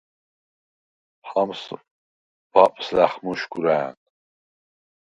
[1.29, 1.61] ჰამს
[2.57, 3.95] ბაპს ლა̈ხმუშგუ̂რა̄̈ნ.